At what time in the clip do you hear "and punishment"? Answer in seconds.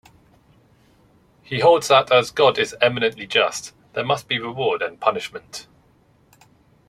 4.81-5.67